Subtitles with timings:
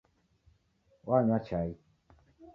[1.07, 1.69] Wanywa chai